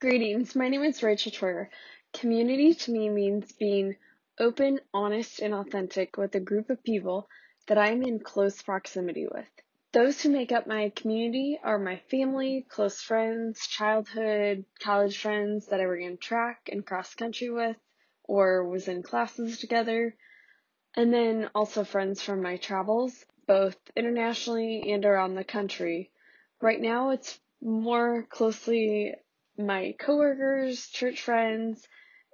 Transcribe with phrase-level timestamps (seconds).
[0.00, 1.70] Greetings, my name is Rachel Troyer.
[2.12, 3.96] Community to me means being
[4.38, 7.28] open, honest, and authentic with a group of people
[7.66, 9.48] that I am in close proximity with.
[9.90, 15.80] Those who make up my community are my family, close friends, childhood, college friends that
[15.80, 17.76] I ran track and cross country with
[18.22, 20.14] or was in classes together,
[20.94, 26.12] and then also friends from my travels, both internationally and around the country.
[26.60, 29.16] Right now, it's more closely
[29.58, 31.86] my coworkers, church friends,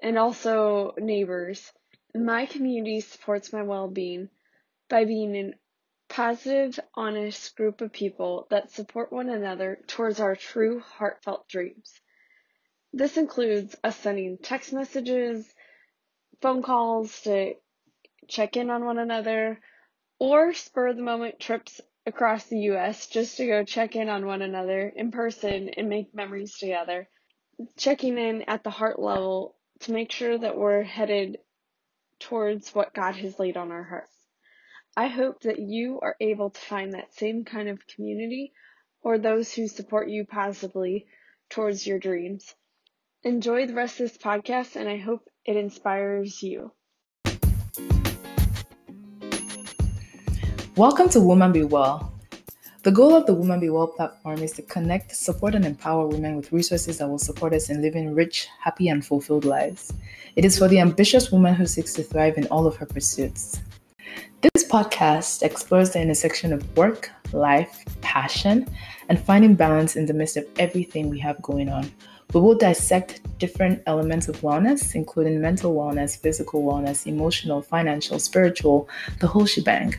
[0.02, 1.72] and also neighbors.
[2.14, 4.28] My community supports my well being
[4.88, 5.52] by being a
[6.08, 11.92] positive, honest group of people that support one another towards our true, heartfelt dreams.
[12.92, 15.52] This includes us sending text messages,
[16.40, 17.54] phone calls to
[18.28, 19.58] check in on one another,
[20.20, 24.42] or spur the moment trips across the US just to go check in on one
[24.42, 27.08] another in person and make memories together.
[27.76, 31.38] Checking in at the heart level to make sure that we're headed
[32.18, 34.16] towards what God has laid on our hearts.
[34.96, 38.52] I hope that you are able to find that same kind of community
[39.02, 41.06] or those who support you positively
[41.50, 42.54] towards your dreams.
[43.22, 46.72] Enjoy the rest of this podcast and I hope it inspires you.
[50.76, 52.13] Welcome to Woman Be Well.
[52.84, 56.36] The goal of the Woman Be Well platform is to connect, support, and empower women
[56.36, 59.90] with resources that will support us in living rich, happy, and fulfilled lives.
[60.36, 63.58] It is for the ambitious woman who seeks to thrive in all of her pursuits.
[64.42, 68.68] This podcast explores the intersection of work, life, passion,
[69.08, 71.90] and finding balance in the midst of everything we have going on.
[72.34, 78.90] We will dissect different elements of wellness, including mental wellness, physical wellness, emotional, financial, spiritual,
[79.20, 79.94] the whole shebang.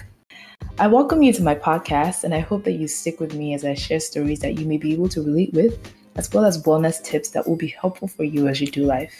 [0.77, 3.63] I welcome you to my podcast, and I hope that you stick with me as
[3.63, 5.79] I share stories that you may be able to relate with,
[6.15, 9.13] as well as wellness tips that will be helpful for you as you do life.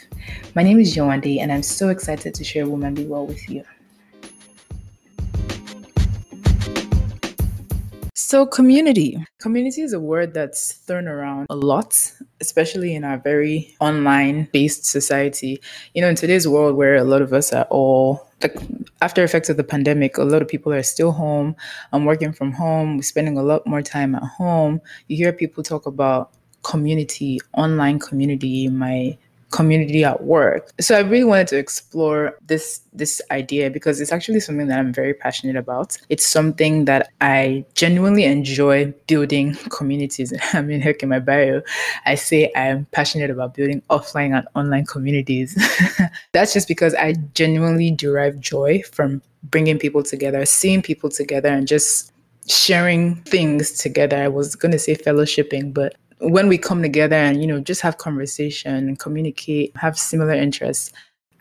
[0.54, 3.64] My name is Joande, and I'm so excited to share Woman Be Well with you.
[8.14, 9.24] So, community.
[9.38, 14.84] Community is a word that's thrown around a lot, especially in our very online based
[14.84, 15.60] society.
[15.94, 18.56] You know, in today's world where a lot of us are all like
[19.00, 21.56] after effects of the pandemic, a lot of people are still home.
[21.92, 24.80] I'm working from home, spending a lot more time at home.
[25.08, 26.32] You hear people talk about
[26.62, 29.16] community, online community, my
[29.50, 30.72] community at work.
[30.80, 34.92] So I really wanted to explore this this idea because it's actually something that I'm
[34.92, 35.96] very passionate about.
[36.08, 40.32] It's something that I genuinely enjoy building communities.
[40.52, 41.62] I mean, heck in my bio,
[42.06, 45.56] I say I'm passionate about building offline and online communities.
[46.32, 51.68] That's just because I genuinely derive joy from bringing people together, seeing people together and
[51.68, 52.12] just
[52.48, 54.16] sharing things together.
[54.16, 57.80] I was going to say fellowshipping, but when we come together and you know just
[57.80, 60.92] have conversation and communicate have similar interests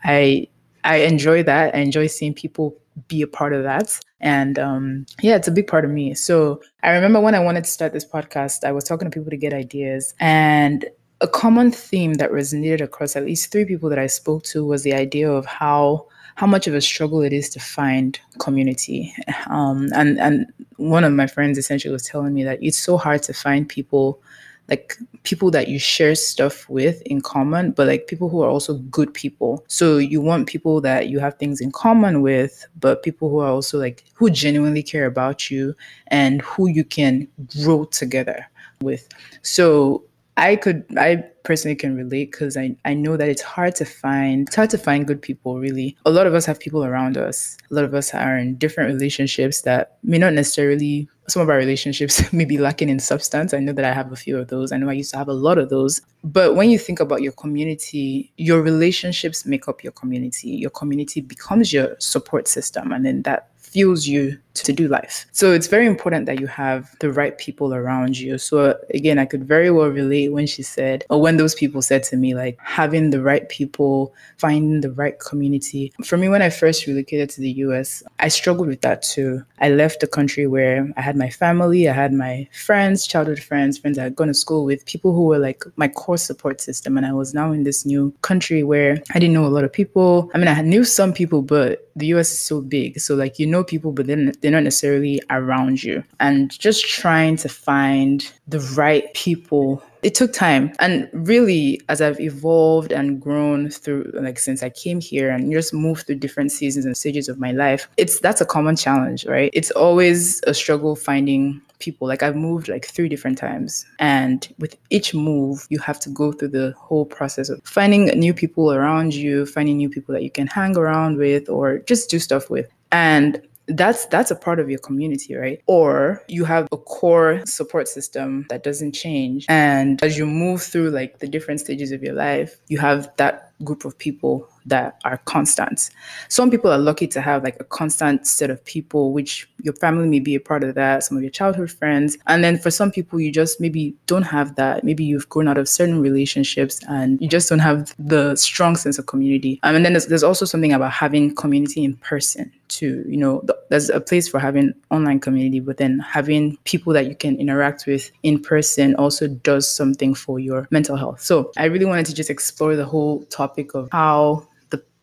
[0.03, 0.47] i
[0.83, 1.73] i enjoy that.
[1.75, 2.77] I enjoy seeing people
[3.07, 3.99] be a part of that.
[4.21, 6.13] And um, yeah it's a big part of me.
[6.13, 9.31] So i remember when i wanted to start this podcast i was talking to people
[9.31, 10.13] to get ideas.
[10.19, 10.85] And
[11.21, 14.83] a common theme that resonated across at least three people that i spoke to was
[14.83, 19.13] the idea of how how much of a struggle it is to find community.
[19.47, 23.23] Um, and and one of my friends essentially was telling me that it's so hard
[23.23, 24.21] to find people
[24.69, 28.75] like people that you share stuff with in common, but like people who are also
[28.89, 29.63] good people.
[29.67, 33.49] So you want people that you have things in common with, but people who are
[33.49, 35.75] also like who genuinely care about you
[36.07, 37.27] and who you can
[37.63, 38.47] grow together
[38.81, 39.07] with.
[39.41, 40.03] So
[40.37, 44.47] I could I personally can relate because I, I know that it's hard to find
[44.47, 45.95] it's hard to find good people really.
[46.05, 47.57] A lot of us have people around us.
[47.71, 51.57] A lot of us are in different relationships that may not necessarily some of our
[51.57, 53.53] relationships may be lacking in substance.
[53.53, 54.71] I know that I have a few of those.
[54.71, 56.01] I know I used to have a lot of those.
[56.23, 60.49] But when you think about your community, your relationships make up your community.
[60.49, 62.91] Your community becomes your support system.
[62.91, 65.25] And then that fuels you to do life.
[65.33, 68.37] So it's very important that you have the right people around you.
[68.37, 72.01] So again, I could very well relate when she said, or when those people said
[72.03, 75.91] to me, like having the right people, finding the right community.
[76.05, 79.43] For me, when I first relocated to the US, I struggled with that too.
[79.59, 83.77] I left the country where I had my family, I had my friends, childhood friends,
[83.77, 86.95] friends I had gone to school with, people who were like my core support system.
[86.95, 89.73] And I was now in this new country where I didn't know a lot of
[89.73, 90.31] people.
[90.33, 92.99] I mean, I knew some people, but the US is so big.
[92.99, 96.03] So like you know people, but then they're not necessarily around you.
[96.19, 102.19] And just trying to find the right people it took time and really as i've
[102.19, 106.85] evolved and grown through like since i came here and just moved through different seasons
[106.85, 110.95] and stages of my life it's that's a common challenge right it's always a struggle
[110.95, 112.07] finding people.
[112.07, 113.85] Like I've moved like three different times.
[113.99, 118.33] And with each move, you have to go through the whole process of finding new
[118.33, 122.19] people around you, finding new people that you can hang around with or just do
[122.19, 122.67] stuff with.
[122.91, 127.87] And that's that's a part of your community right or you have a core support
[127.87, 132.13] system that doesn't change and as you move through like the different stages of your
[132.13, 135.89] life you have that group of people that are constant.
[136.29, 140.07] Some people are lucky to have like a constant set of people, which your family
[140.07, 142.17] may be a part of that, some of your childhood friends.
[142.27, 144.83] And then for some people, you just maybe don't have that.
[144.83, 148.97] Maybe you've grown out of certain relationships and you just don't have the strong sense
[148.97, 149.59] of community.
[149.63, 153.05] Um, and then there's, there's also something about having community in person too.
[153.07, 157.07] You know, th- there's a place for having online community, but then having people that
[157.07, 161.21] you can interact with in person also does something for your mental health.
[161.21, 164.47] So I really wanted to just explore the whole topic of how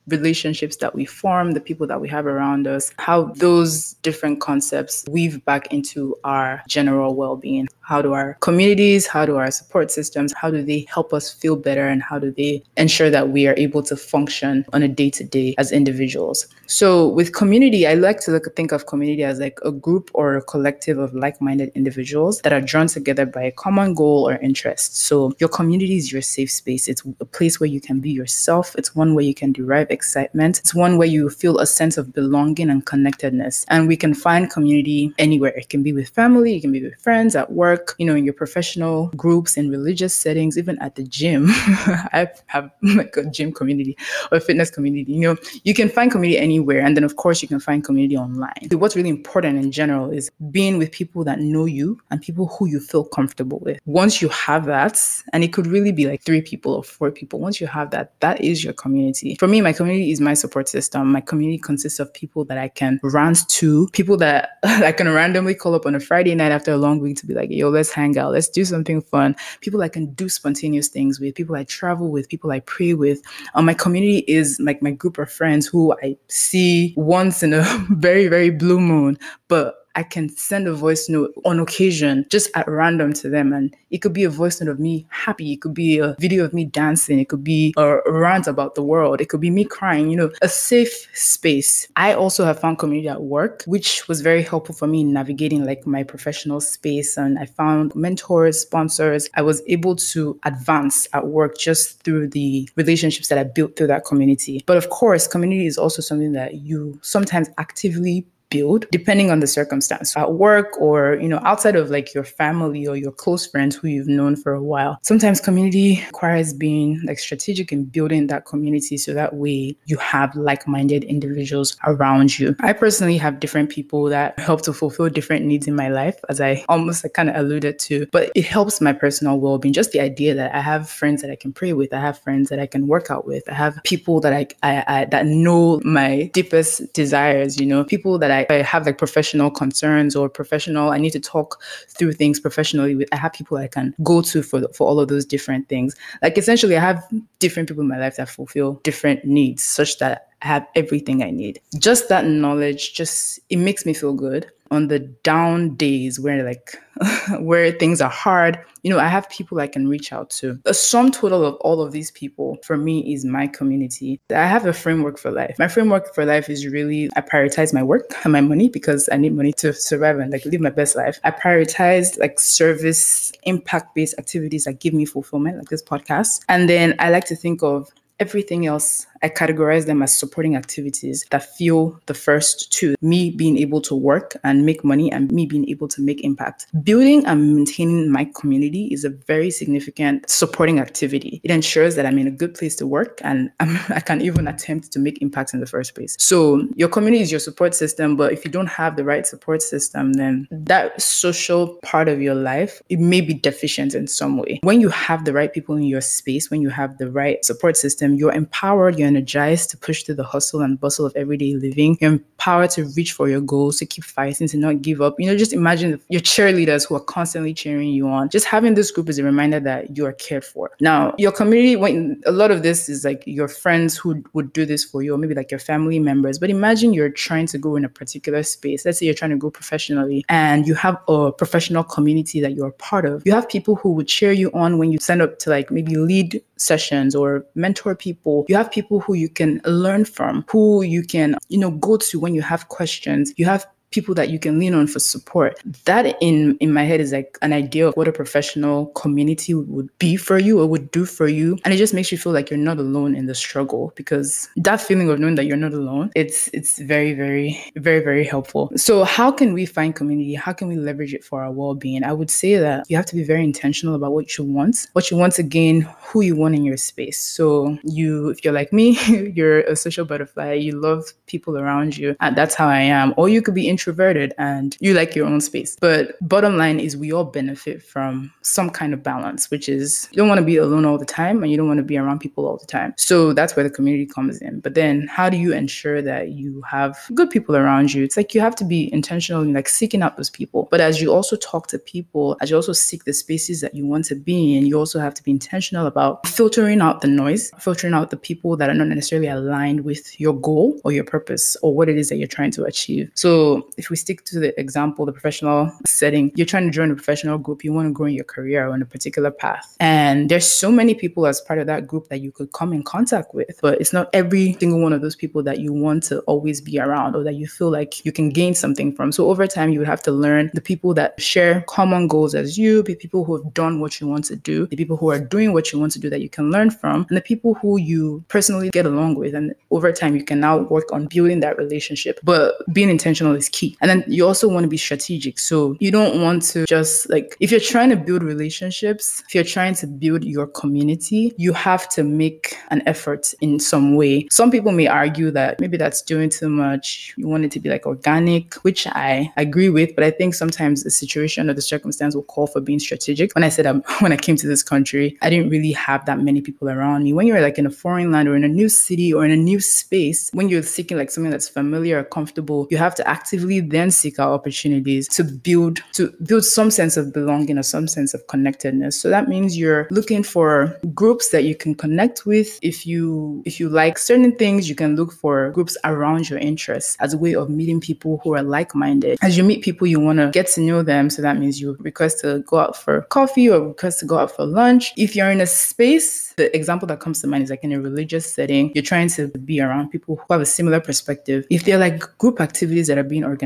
[0.09, 5.05] relationships that we form, the people that we have around us, how those different concepts
[5.09, 7.69] weave back into our general well being.
[7.81, 11.57] How do our communities, how do our support systems, how do they help us feel
[11.57, 15.11] better, and how do they ensure that we are able to function on a day
[15.11, 16.47] to day as individuals?
[16.67, 20.37] So, with community, I like to look, think of community as like a group or
[20.37, 24.37] a collective of like minded individuals that are drawn together by a common goal or
[24.37, 24.97] interest.
[24.97, 26.89] So, your community is your safe space.
[26.89, 30.59] It's a place where you can be yourself, it's one where you can derive excitement.
[30.59, 33.65] It's one where you feel a sense of belonging and connectedness.
[33.69, 35.53] And we can find community anywhere.
[35.57, 38.25] It can be with family, it can be with friends, at work, you know, in
[38.25, 41.47] your professional groups, in religious settings, even at the gym.
[41.51, 43.97] I have oh like a gym community
[44.31, 45.13] or fitness community.
[45.13, 46.81] You know, you can find community anywhere.
[46.81, 48.69] And then, of course, you can find community online.
[48.73, 52.67] What's really important in general is being with people that know you and people who
[52.67, 53.81] you feel comfortable with.
[53.85, 55.01] Once you have that,
[55.33, 58.19] and it could really be like three people or four people, once you have that,
[58.21, 59.37] that is your community.
[59.37, 61.11] For me, my community is my support system.
[61.11, 65.55] My community consists of people that I can rant to, people that I can randomly
[65.55, 67.91] call up on a Friday night after a long week to be like, yo, let's
[67.91, 69.35] hang out, let's do something fun.
[69.61, 73.21] People I can do spontaneous things with, people I travel with, people I pray with.
[73.55, 77.63] Um, my community is like my group of friends who I see once in a
[77.91, 79.19] very, very blue moon,
[79.49, 83.53] but I can send a voice note on occasion, just at random to them.
[83.53, 85.53] And it could be a voice note of me happy.
[85.53, 87.19] It could be a video of me dancing.
[87.19, 89.21] It could be a rant about the world.
[89.21, 91.87] It could be me crying, you know, a safe space.
[91.97, 95.65] I also have found community at work, which was very helpful for me in navigating
[95.65, 97.17] like my professional space.
[97.17, 99.29] And I found mentors, sponsors.
[99.35, 103.89] I was able to advance at work just through the relationships that I built through
[103.89, 104.63] that community.
[104.67, 109.47] But of course, community is also something that you sometimes actively build depending on the
[109.47, 113.75] circumstance at work or you know outside of like your family or your close friends
[113.75, 114.99] who you've known for a while.
[115.03, 120.35] Sometimes community requires being like strategic in building that community so that way you have
[120.37, 122.55] like-minded individuals around you.
[122.61, 126.41] I personally have different people that help to fulfill different needs in my life as
[126.41, 129.73] i almost like, kind of alluded to but it helps my personal well-being.
[129.73, 132.49] Just the idea that i have friends that i can pray with i have friends
[132.51, 135.81] that i can work out with i have people that i, I, I that know
[135.85, 140.91] my deepest desires you know people that i I, have like professional concerns or professional,
[140.91, 144.43] I need to talk through things professionally with, I have people I can go to
[144.43, 145.95] for, for all of those different things.
[146.23, 147.05] Like essentially, I have
[147.39, 151.31] different people in my life that fulfill different needs such that I have everything I
[151.31, 151.61] need.
[151.79, 154.51] Just that knowledge, just, it makes me feel good.
[154.71, 156.79] On the down days where like
[157.41, 160.59] where things are hard you know i have people i can reach out to.
[160.65, 164.21] The sum total of all of these people for me is my community.
[164.31, 165.57] I have a framework for life.
[165.59, 169.17] My framework for life is really i prioritize my work and my money because i
[169.17, 171.21] need money to survive and like live my best life.
[171.25, 176.41] I prioritize like service impact based activities that give me fulfillment like this podcast.
[176.49, 181.27] And then i like to think of everything else I categorize them as supporting activities
[181.31, 185.47] that fuel the first two me being able to work and make money and me
[185.47, 186.67] being able to make impact.
[186.83, 191.41] Building and maintaining my community is a very significant supporting activity.
[191.45, 194.49] It ensures that I'm in a good place to work and I'm, i can even
[194.49, 196.17] attempt to make impact in the first place.
[196.19, 199.63] So, your community is your support system, but if you don't have the right support
[199.63, 204.61] system, then that social part of your life, it may be deficient in some way.
[204.63, 207.77] When you have the right people in your space, when you have the right support
[207.77, 211.99] system, you're empowered, you're energized to push through the hustle and bustle of everyday living.
[212.01, 215.15] You're empowered to reach for your goals, to keep fighting, to not give up.
[215.19, 218.29] You know, just imagine your cheerleaders who are constantly cheering you on.
[218.31, 220.71] Just having this group is a reminder that you are cared for.
[220.81, 224.65] Now, your community, when a lot of this is like your friends who would do
[224.65, 226.39] this for you, or maybe like your family members.
[226.39, 228.85] But imagine you're trying to go in a particular space.
[228.85, 232.73] Let's say you're trying to go professionally and you have a professional community that you're
[232.73, 233.23] part of.
[233.25, 235.97] You have people who would cheer you on when you sign up to like maybe
[235.97, 238.47] lead sessions or mentor people.
[238.49, 242.21] You have people who you can learn from, who you can, you know, go to
[242.21, 243.33] when you have questions.
[243.37, 245.61] You have people that you can lean on for support.
[245.85, 249.91] That in in my head is like an idea of what a professional community would
[249.99, 251.59] be for you or would do for you.
[251.65, 254.81] And it just makes you feel like you're not alone in the struggle because that
[254.81, 258.71] feeling of knowing that you're not alone, it's it's very, very, very, very helpful.
[258.77, 260.35] So how can we find community?
[260.35, 262.05] How can we leverage it for our well-being?
[262.05, 265.11] I would say that you have to be very intentional about what you want, what
[265.11, 267.19] you want to gain, who you want in your space.
[267.19, 268.99] So you, if you're like me,
[269.37, 273.15] you're a social butterfly, you love people around you, and that's how I am.
[273.17, 275.77] Or you could be introverted and you like your own space.
[275.81, 280.19] But bottom line is we all benefit from some kind of balance, which is you
[280.19, 282.21] don't want to be alone all the time and you don't want to be around
[282.21, 282.95] people all the time.
[282.97, 284.61] So that's where the community comes in.
[284.61, 288.05] But then how do you ensure that you have good people around you?
[288.05, 290.69] It's like you have to be intentional in like seeking out those people.
[290.71, 293.85] But as you also talk to people, as you also seek the spaces that you
[293.85, 297.51] want to be in, you also have to be intentional about filtering out the noise,
[297.59, 301.57] filtering out the people that are not necessarily aligned with your goal or your purpose
[301.63, 303.11] or what it is that you're trying to achieve.
[303.15, 306.95] So if we stick to the example, the professional setting, you're trying to join a
[306.95, 309.77] professional group, you want to grow in your career on a particular path.
[309.81, 312.83] And there's so many people as part of that group that you could come in
[312.83, 316.21] contact with, but it's not every single one of those people that you want to
[316.21, 319.13] always be around or that you feel like you can gain something from.
[319.13, 322.59] So over time, you would have to learn the people that share common goals as
[322.59, 325.19] you, the people who have done what you want to do, the people who are
[325.21, 327.79] doing what you want to do that you can learn from, and the people who
[327.79, 329.35] you personally get along with.
[329.35, 332.21] And over time, you can now work on building that relationship.
[332.23, 333.62] But being intentional is key.
[333.81, 335.39] And then you also want to be strategic.
[335.39, 339.45] So you don't want to just like, if you're trying to build relationships, if you're
[339.45, 344.27] trying to build your community, you have to make an effort in some way.
[344.31, 347.15] Some people may argue that maybe that's doing too much.
[347.17, 349.95] You want it to be like organic, which I agree with.
[349.95, 353.35] But I think sometimes the situation or the circumstance will call for being strategic.
[353.35, 353.67] When I said
[354.01, 357.13] when I came to this country, I didn't really have that many people around me.
[357.13, 359.37] When you're like in a foreign land or in a new city or in a
[359.37, 363.52] new space, when you're seeking like something that's familiar or comfortable, you have to actively
[363.61, 368.15] then seek out opportunities to build to build some sense of belonging or some sense
[368.15, 369.01] of connectedness.
[369.01, 372.59] So that means you're looking for groups that you can connect with.
[372.63, 376.97] If you if you like certain things, you can look for groups around your interests
[377.01, 379.19] as a way of meeting people who are like-minded.
[379.23, 381.11] As you meet people, you want to get to know them.
[381.11, 384.35] So that means you request to go out for coffee or request to go out
[384.35, 384.93] for lunch.
[384.97, 387.81] If you're in a space, the example that comes to mind is like in a
[387.81, 391.47] religious setting, you're trying to be around people who have a similar perspective.
[391.51, 393.42] If they're like group activities that are being organized,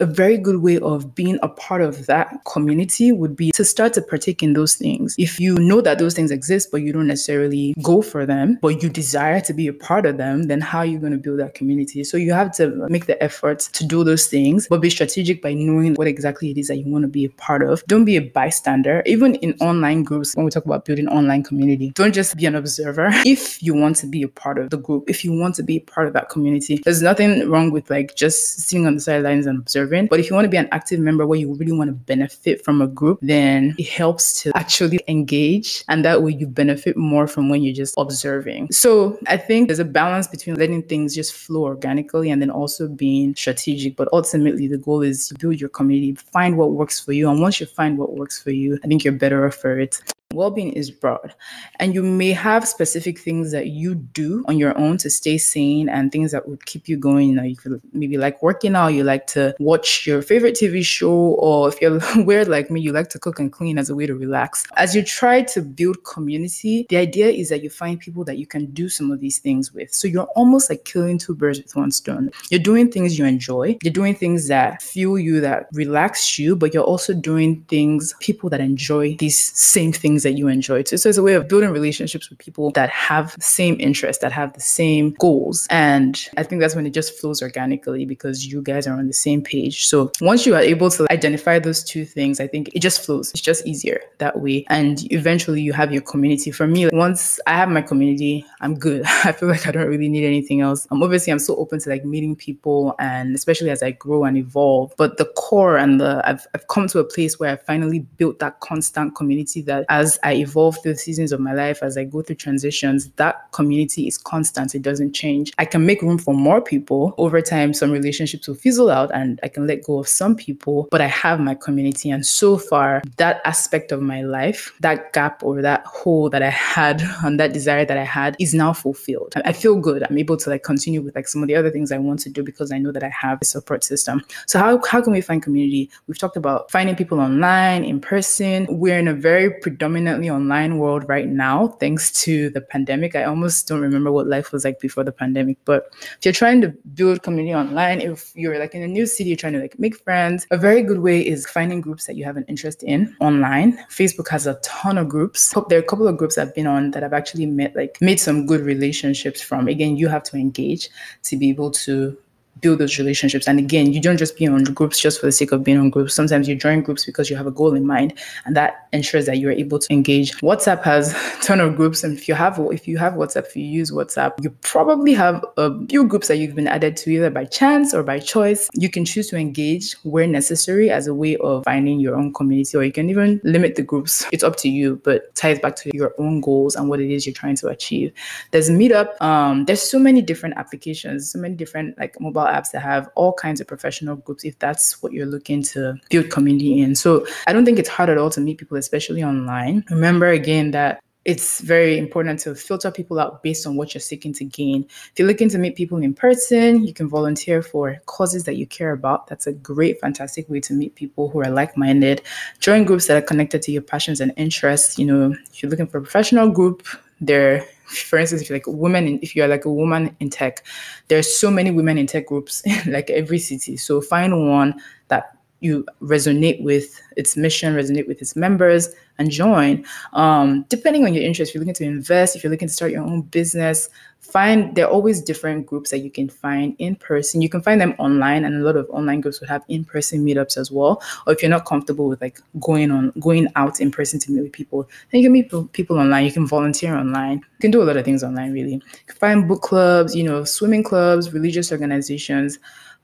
[0.00, 3.92] a very good way of being a part of that community would be to start
[3.94, 5.14] to partake in those things.
[5.18, 8.82] If you know that those things exist, but you don't necessarily go for them, but
[8.82, 11.38] you desire to be a part of them, then how are you going to build
[11.40, 12.04] that community?
[12.04, 15.54] So you have to make the effort to do those things, but be strategic by
[15.54, 17.84] knowing what exactly it is that you want to be a part of.
[17.86, 19.02] Don't be a bystander.
[19.06, 22.54] Even in online groups, when we talk about building online community, don't just be an
[22.54, 23.10] observer.
[23.38, 25.76] If you want to be a part of the group, if you want to be
[25.76, 29.46] a part of that community, there's nothing wrong with like just sitting on the sidelines
[29.46, 30.06] and observing.
[30.06, 32.64] But if you want to be an active member where you really want to benefit
[32.64, 35.84] from a group, then it helps to actually engage.
[35.88, 38.72] And that way you benefit more from when you're just observing.
[38.72, 42.88] So I think there's a balance between letting things just flow organically and then also
[42.88, 43.96] being strategic.
[43.96, 47.28] But ultimately, the goal is to build your community, find what works for you.
[47.28, 50.00] And once you find what works for you, I think you're better off for it.
[50.34, 51.34] Well-being is broad,
[51.80, 55.88] and you may have specific things that you do on your own to stay sane
[55.88, 57.30] and things that would keep you going.
[57.30, 60.84] You know, you could maybe like working out, you like to watch your favorite TV
[60.84, 63.94] show, or if you're weird like me, you like to cook and clean as a
[63.94, 64.66] way to relax.
[64.76, 68.46] As you try to build community, the idea is that you find people that you
[68.46, 69.94] can do some of these things with.
[69.94, 72.32] So you're almost like killing two birds with one stone.
[72.50, 76.74] You're doing things you enjoy, you're doing things that fuel you, that relax you, but
[76.74, 80.96] you're also doing things people that enjoy these same things things that you enjoy too.
[80.96, 84.32] So it's a way of building relationships with people that have the same interests, that
[84.32, 85.66] have the same goals.
[85.70, 89.12] And I think that's when it just flows organically because you guys are on the
[89.12, 89.86] same page.
[89.86, 93.30] So once you are able to identify those two things, I think it just flows.
[93.30, 94.64] It's just easier that way.
[94.68, 96.50] And eventually you have your community.
[96.50, 99.02] For me, once I have my community, I'm good.
[99.24, 100.86] I feel like I don't really need anything else.
[100.90, 104.36] Um, obviously, I'm so open to like meeting people and especially as I grow and
[104.36, 104.94] evolve.
[104.96, 108.38] But the core and the I've, I've come to a place where I finally built
[108.40, 112.22] that constant community that as I evolve through seasons of my life, as I go
[112.22, 114.74] through transitions, that community is constant.
[114.74, 115.52] It doesn't change.
[115.58, 117.14] I can make room for more people.
[117.18, 120.88] Over time, some relationships will fizzle out and I can let go of some people,
[120.90, 122.10] but I have my community.
[122.10, 126.50] And so far, that aspect of my life, that gap or that hole that I
[126.50, 129.34] had and that desire that I had is now fulfilled.
[129.44, 130.04] I feel good.
[130.08, 132.30] I'm able to like continue with like some of the other things I want to
[132.30, 134.22] do because I know that I have a support system.
[134.46, 135.90] So how, how can we find community?
[136.06, 138.66] We've talked about finding people online, in person.
[138.70, 143.16] We're in a very predominant predominantly online world right now, thanks to the pandemic.
[143.16, 145.58] I almost don't remember what life was like before the pandemic.
[145.64, 149.30] But if you're trying to build community online, if you're like in a new city,
[149.30, 152.24] you're trying to like make friends, a very good way is finding groups that you
[152.24, 153.76] have an interest in online.
[153.90, 155.54] Facebook has a ton of groups.
[155.68, 158.20] There are a couple of groups I've been on that I've actually met like made
[158.20, 159.68] some good relationships from.
[159.68, 160.88] Again, you have to engage
[161.24, 162.16] to be able to
[162.60, 163.46] build those relationships.
[163.46, 165.90] And again, you don't just be on groups just for the sake of being on
[165.90, 166.14] groups.
[166.14, 169.38] Sometimes you join groups because you have a goal in mind, and that ensures that
[169.38, 170.32] you're able to engage.
[170.38, 173.56] WhatsApp has a ton of groups, and if you have if you have WhatsApp, if
[173.56, 177.30] you use WhatsApp, you probably have a few groups that you've been added to either
[177.30, 178.68] by chance or by choice.
[178.74, 182.76] You can choose to engage where necessary as a way of finding your own community,
[182.76, 184.26] or you can even limit the groups.
[184.32, 187.26] It's up to you, but ties back to your own goals and what it is
[187.26, 188.12] you're trying to achieve.
[188.50, 189.20] There's Meetup.
[189.20, 193.32] Um, there's so many different applications, so many different like mobile apps that have all
[193.32, 196.94] kinds of professional groups if that's what you're looking to build community in.
[196.94, 199.84] So I don't think it's hard at all to meet people, especially online.
[199.90, 204.32] Remember again that it's very important to filter people out based on what you're seeking
[204.32, 204.86] to gain.
[204.88, 208.66] If you're looking to meet people in person, you can volunteer for causes that you
[208.66, 209.26] care about.
[209.26, 212.22] That's a great, fantastic way to meet people who are like minded.
[212.60, 214.98] Join groups that are connected to your passions and interests.
[214.98, 216.86] You know, if you're looking for a professional group,
[217.20, 220.30] there for instance, if you're like a woman, in, if you're like a woman in
[220.30, 220.64] tech,
[221.08, 223.76] there's so many women in tech groups, like every city.
[223.76, 228.88] So find one that you resonate with its mission, resonate with its members,
[229.18, 229.84] and join.
[230.12, 232.92] Um, depending on your interest, if you're looking to invest, if you're looking to start
[232.92, 233.88] your own business,
[234.20, 237.42] find there are always different groups that you can find in person.
[237.42, 240.56] You can find them online, and a lot of online groups will have in-person meetups
[240.56, 241.02] as well.
[241.26, 244.42] Or if you're not comfortable with like going on going out in person to meet
[244.42, 246.24] with people, then you can meet people online.
[246.24, 247.38] You can volunteer online.
[247.38, 248.52] You can do a lot of things online.
[248.52, 252.58] Really, you can find book clubs, you know, swimming clubs, religious organizations.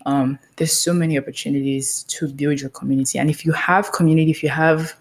[0.06, 4.42] Um, there's so many opportunities to build your community, and if you have community, if
[4.42, 4.94] you have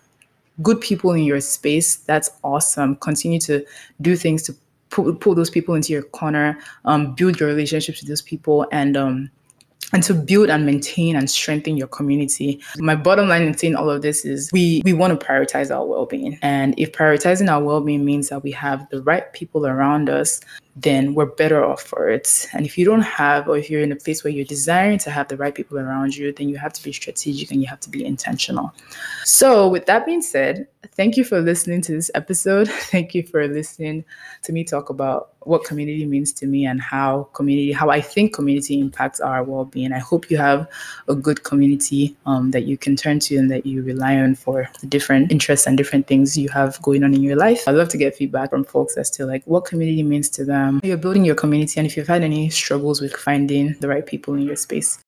[0.62, 2.96] good people in your space, that's awesome.
[2.98, 3.66] Continue to
[4.02, 4.56] do things to
[4.90, 8.96] pull, pull those people into your corner, um, build your relationships with those people, and
[8.96, 9.30] um,
[9.92, 12.60] and to build and maintain and strengthen your community.
[12.78, 15.86] My bottom line in saying all of this is we we want to prioritize our
[15.86, 16.40] well-being.
[16.42, 20.42] And if prioritizing our well-being means that we have the right people around us
[20.76, 22.48] then we're better off for it.
[22.54, 25.12] And if you don't have, or if you're in a place where you're desiring to
[25.12, 27.80] have the right people around you, then you have to be strategic and you have
[27.82, 28.74] to be intentional.
[29.24, 32.68] So, with that being said, thank you for listening to this episode.
[32.94, 34.04] Thank you for listening
[34.44, 38.34] to me talk about what community means to me and how community, how I think
[38.34, 39.92] community impacts our well being.
[39.92, 40.68] I hope you have
[41.08, 44.70] a good community um, that you can turn to and that you rely on for
[44.82, 47.68] the different interests and different things you have going on in your life.
[47.68, 50.63] I'd love to get feedback from folks as to like what community means to them
[50.64, 54.06] um, you're building your community and if you've had any struggles with finding the right
[54.06, 55.00] people in your space.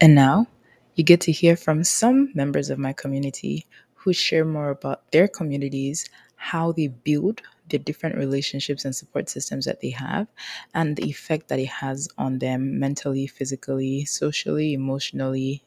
[0.00, 0.46] And now
[0.94, 5.28] you get to hear from some members of my community who share more about their
[5.28, 10.28] communities, how they build the different relationships and support systems that they have,
[10.74, 15.62] and the effect that it has on them mentally, physically, socially, emotionally.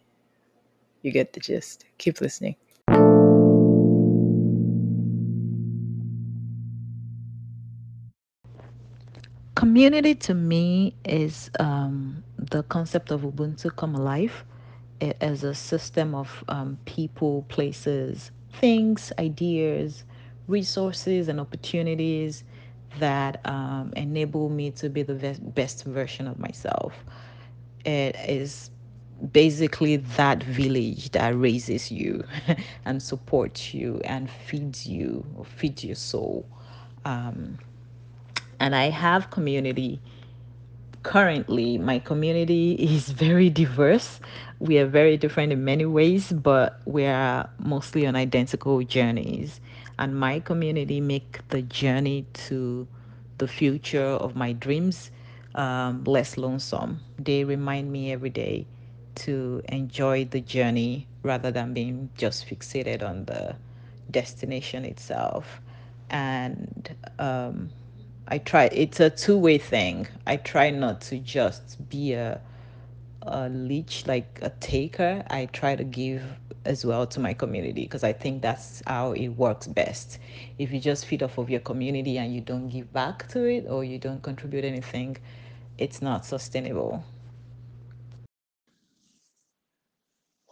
[1.01, 1.85] You get the gist.
[1.97, 2.55] Keep listening.
[9.79, 14.43] Community to me is um, the concept of Ubuntu come alive
[15.21, 20.03] as a system of um, people, places, things, ideas,
[20.49, 22.43] resources, and opportunities
[22.99, 25.13] that um, enable me to be the
[25.55, 26.93] best version of myself.
[27.85, 28.71] It is
[29.31, 32.25] basically that village that raises you
[32.83, 36.45] and supports you and feeds you feeds your soul.
[37.05, 37.57] Um,
[38.59, 39.99] and I have community.
[41.03, 44.19] Currently, my community is very diverse.
[44.59, 49.61] We are very different in many ways, but we are mostly on identical journeys.
[49.97, 52.87] And my community make the journey to
[53.37, 55.11] the future of my dreams
[55.55, 56.99] um, less lonesome.
[57.17, 58.67] They remind me every day
[59.15, 63.55] to enjoy the journey rather than being just fixated on the
[64.11, 65.61] destination itself.
[66.09, 67.69] And um,
[68.29, 68.65] I try.
[68.65, 70.07] It's a two-way thing.
[70.27, 72.41] I try not to just be a
[73.23, 75.23] a leech, like a taker.
[75.29, 76.23] I try to give
[76.65, 80.19] as well to my community because I think that's how it works best.
[80.59, 83.65] If you just feed off of your community and you don't give back to it
[83.67, 85.17] or you don't contribute anything,
[85.79, 87.03] it's not sustainable.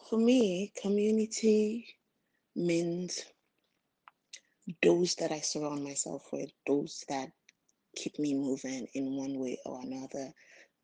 [0.10, 1.88] For me, community
[2.56, 3.26] means
[4.82, 7.30] those that I surround myself with, those that
[7.98, 10.32] keep me moving in one way or another.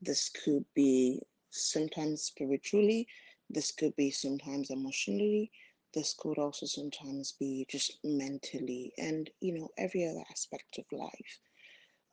[0.01, 1.21] This could be
[1.51, 3.07] sometimes spiritually,
[3.49, 5.51] this could be sometimes emotionally,
[5.93, 11.39] this could also sometimes be just mentally and you know every other aspect of life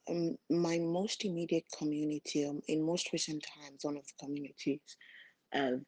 [0.08, 4.96] um, my most immediate community um, in most recent times one of the communities
[5.52, 5.84] I've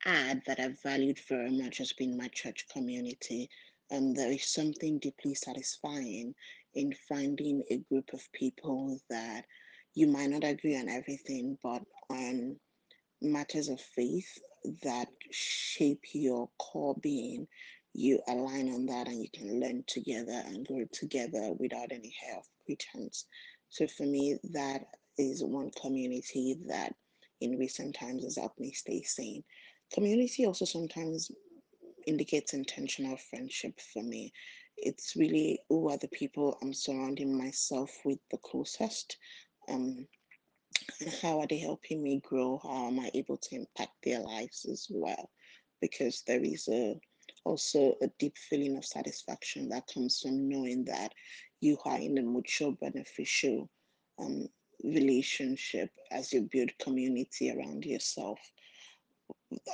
[0.00, 3.48] had that I've valued very much has been my church community
[3.90, 6.34] and there is something deeply satisfying
[6.76, 9.44] in finding a group of people that
[9.94, 12.56] you might not agree on everything but on
[13.22, 14.38] matters of faith
[14.82, 17.46] that shape your core being,
[17.94, 22.44] you align on that and you can learn together and grow together without any of
[22.66, 23.24] pretense.
[23.70, 24.82] So for me, that
[25.18, 26.94] is one community that
[27.40, 29.42] in recent times has helped me stay sane.
[29.92, 31.30] Community also sometimes
[32.06, 34.32] indicates intentional friendship for me.
[34.76, 39.16] It's really who are the people I'm surrounding myself with the closest.
[39.68, 40.06] Um,
[41.00, 42.60] and how are they helping me grow?
[42.62, 45.30] How am I able to impact their lives as well?
[45.80, 47.00] Because there is a
[47.44, 51.12] also a deep feeling of satisfaction that comes from knowing that
[51.60, 53.68] you are in a mutual beneficial
[54.18, 54.48] um,
[54.82, 58.38] relationship as you build community around yourself.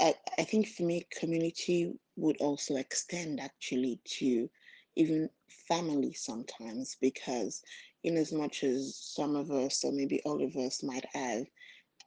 [0.01, 4.49] I, I think for me, community would also extend actually to
[4.97, 5.29] even
[5.69, 7.63] family sometimes because
[8.05, 11.47] in as much as some of us or maybe all of us might have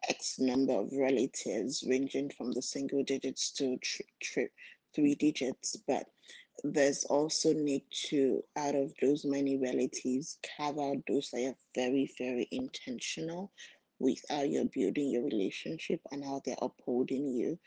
[0.10, 4.50] X number of relatives ranging from the single digits to tri- tri-
[4.93, 6.06] three digits, but
[6.63, 12.12] there's also need to out of those many relatives carve out those that are very
[12.17, 13.52] very intentional
[14.00, 17.60] with how you're building your relationship and how they're upholding you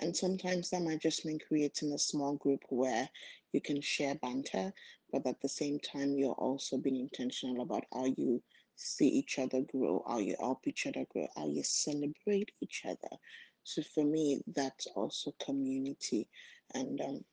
[0.00, 3.08] and sometimes that might just mean creating a small group where
[3.52, 4.72] you can share banter
[5.12, 8.42] but at the same time you're also being intentional about how you
[8.76, 13.16] see each other grow how you help each other grow how you celebrate each other.
[13.62, 16.28] So for me that's also community.
[16.74, 17.24] And um,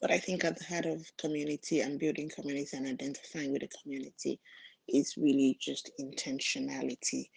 [0.00, 3.70] but I think at the heart of community and building community and identifying with the
[3.82, 4.38] community
[4.88, 7.30] is really just intentionality.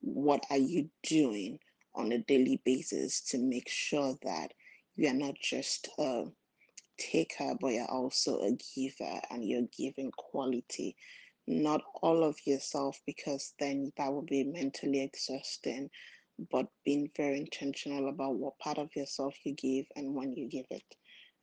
[0.00, 1.58] What are you doing
[1.94, 4.52] on a daily basis to make sure that
[4.96, 6.24] you are not just a
[6.98, 10.96] taker, but you're also a giver and you're giving quality,
[11.46, 15.90] not all of yourself, because then that will be mentally exhausting,
[16.50, 20.66] but being very intentional about what part of yourself you give and when you give
[20.70, 20.84] it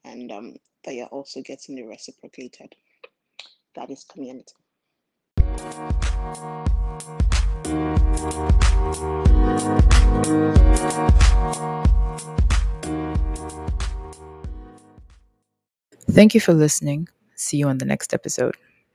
[0.05, 0.55] and um,
[0.86, 2.73] that you're also getting it reciprocated.
[3.75, 4.53] That is community.
[16.17, 17.10] Thank you for listening.
[17.36, 18.58] See you on the next episode.